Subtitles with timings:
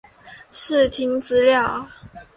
[0.49, 1.87] 视听资料